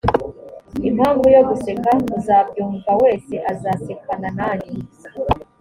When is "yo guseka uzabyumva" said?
1.35-2.91